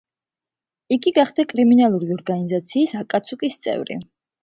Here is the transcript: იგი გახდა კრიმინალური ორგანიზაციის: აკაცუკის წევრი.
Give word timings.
იგი 0.95 1.13
გახდა 1.17 1.45
კრიმინალური 1.53 2.11
ორგანიზაციის: 2.19 2.99
აკაცუკის 3.07 3.65
წევრი. 3.69 4.05